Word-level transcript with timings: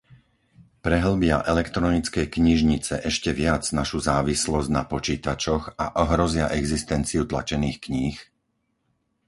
Prehĺbia 0.85 1.37
elektronické 1.53 2.21
knižnice 2.35 2.93
ešte 3.11 3.29
viac 3.41 3.63
našu 3.79 3.97
závislosť 4.09 4.67
na 4.77 4.81
počítačoch 4.93 5.63
a 5.83 6.01
ohrozia 6.05 6.45
existenciu 6.61 7.21
tlačených 7.31 7.77
kníh? 7.85 8.17